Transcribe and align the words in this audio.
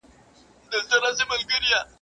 لا 0.71 0.79
زر 0.81 0.83
کلونه 0.89 1.09
زرغونیږي 1.17 1.55
ونه. 1.73 1.79